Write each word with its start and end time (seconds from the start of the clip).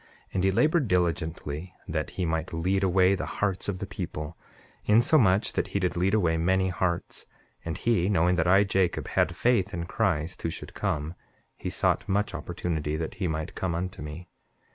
7:3 0.29 0.29
And 0.33 0.43
he 0.43 0.51
labored 0.51 0.87
diligently 0.87 1.75
that 1.87 2.09
he 2.17 2.25
might 2.25 2.51
lead 2.53 2.83
away 2.83 3.13
the 3.13 3.27
hearts 3.37 3.69
of 3.69 3.77
the 3.77 3.85
people, 3.85 4.35
insomuch 4.85 5.53
that 5.53 5.67
he 5.67 5.79
did 5.79 5.95
lead 5.95 6.15
away 6.15 6.37
many 6.37 6.69
hearts; 6.69 7.27
and 7.63 7.77
he 7.77 8.09
knowing 8.09 8.33
that 8.33 8.47
I, 8.47 8.63
Jacob, 8.63 9.09
had 9.09 9.35
faith 9.35 9.75
in 9.75 9.85
Christ 9.85 10.41
who 10.41 10.49
should 10.49 10.73
come, 10.73 11.13
he 11.55 11.69
sought 11.69 12.09
much 12.09 12.33
opportunity 12.33 12.95
that 12.97 13.13
he 13.21 13.27
might 13.27 13.53
come 13.53 13.75
unto 13.75 14.01
me. 14.01 14.27